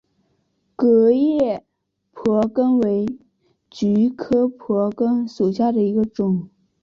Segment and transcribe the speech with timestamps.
[0.77, 1.63] 革叶
[2.11, 3.05] 蒲儿根为
[3.69, 6.49] 菊科蒲儿根属下的一个种。